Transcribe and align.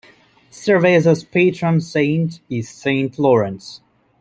Seravezza's 0.49 1.23
patron 1.23 1.79
saint 1.79 2.39
is 2.49 2.67
Saint 2.69 3.19
Lawrence. 3.19 3.81